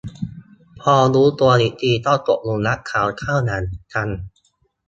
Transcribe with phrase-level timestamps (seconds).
[0.81, 3.63] พอรู้ตัวอีกทีก็ตกหลุมรักเขาเข้าอย่าง
[3.93, 4.09] จัง